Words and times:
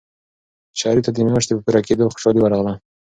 شریف 0.79 1.03
ته 1.05 1.11
د 1.13 1.17
میاشتې 1.27 1.53
په 1.55 1.61
پوره 1.65 1.81
کېدو 1.87 2.11
خوشحالي 2.13 2.39
ورغله. 2.41 2.73